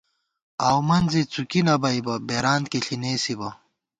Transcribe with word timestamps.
آؤو 0.67 0.79
منزےڅُوکی 0.87 1.61
نہ 1.65 1.75
بَئیبہ، 1.81 2.13
بېرانت 2.27 2.65
کی 2.71 2.79
ݪِی 2.85 2.95
نېسِبہ 3.01 3.49